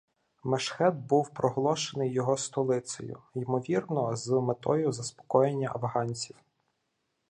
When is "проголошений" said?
1.33-2.11